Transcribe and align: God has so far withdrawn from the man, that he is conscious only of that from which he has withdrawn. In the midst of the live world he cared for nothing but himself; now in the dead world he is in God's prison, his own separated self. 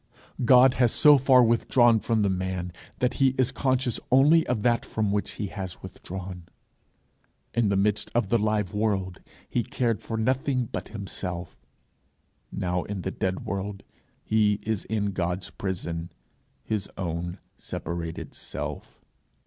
God 0.43 0.73
has 0.81 0.91
so 0.91 1.19
far 1.19 1.43
withdrawn 1.43 1.99
from 1.99 2.23
the 2.23 2.29
man, 2.31 2.73
that 2.97 3.13
he 3.21 3.35
is 3.37 3.51
conscious 3.51 3.99
only 4.11 4.47
of 4.47 4.63
that 4.63 4.83
from 4.83 5.11
which 5.11 5.33
he 5.33 5.45
has 5.49 5.83
withdrawn. 5.83 6.47
In 7.53 7.69
the 7.69 7.75
midst 7.77 8.09
of 8.15 8.29
the 8.29 8.39
live 8.39 8.73
world 8.73 9.19
he 9.47 9.61
cared 9.63 10.01
for 10.01 10.17
nothing 10.17 10.65
but 10.65 10.87
himself; 10.87 11.67
now 12.51 12.81
in 12.81 13.03
the 13.03 13.11
dead 13.11 13.45
world 13.45 13.83
he 14.23 14.53
is 14.63 14.85
in 14.85 15.11
God's 15.11 15.51
prison, 15.51 16.11
his 16.63 16.89
own 16.97 17.37
separated 17.59 18.33
self. 18.33 19.03